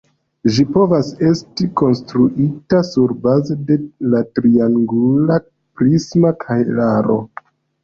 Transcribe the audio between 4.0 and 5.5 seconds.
la triangula